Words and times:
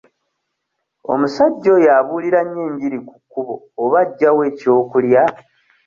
Omusajja 1.11 1.69
oyo 1.77 1.89
abuulira 1.99 2.39
nnyo 2.43 2.61
enjiri 2.69 2.97
ku 3.07 3.15
kkubo 3.21 3.53
oba 3.83 3.97
aggya 4.03 4.29
wa 4.37 4.43
eky'okulya? 4.49 5.23